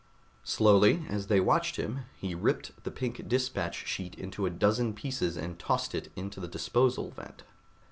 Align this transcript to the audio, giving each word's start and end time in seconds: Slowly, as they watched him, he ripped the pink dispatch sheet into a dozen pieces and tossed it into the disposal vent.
Slowly, 0.45 1.05
as 1.09 1.27
they 1.27 1.39
watched 1.39 1.75
him, 1.75 2.05
he 2.17 2.33
ripped 2.33 2.83
the 2.85 2.89
pink 2.89 3.27
dispatch 3.27 3.85
sheet 3.85 4.15
into 4.15 4.47
a 4.47 4.49
dozen 4.49 4.95
pieces 4.95 5.37
and 5.37 5.59
tossed 5.59 5.93
it 5.93 6.11
into 6.15 6.39
the 6.39 6.47
disposal 6.47 7.11
vent. 7.11 7.43